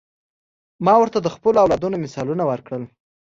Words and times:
ما 0.85 0.93
ورته 0.99 1.19
د 1.21 1.27
خپلو 1.35 1.57
اولادونو 1.63 1.97
مثالونه 2.05 2.43
ورکړل. 2.51 2.83